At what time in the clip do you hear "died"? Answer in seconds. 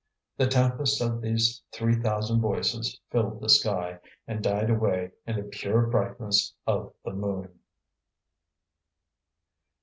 4.43-4.71